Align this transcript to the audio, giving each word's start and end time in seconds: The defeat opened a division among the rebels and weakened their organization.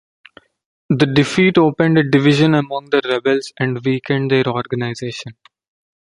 The 0.89 1.05
defeat 1.05 1.59
opened 1.59 1.99
a 1.99 2.03
division 2.03 2.55
among 2.55 2.89
the 2.89 3.01
rebels 3.07 3.53
and 3.59 3.85
weakened 3.85 4.31
their 4.31 4.47
organization. 4.47 5.35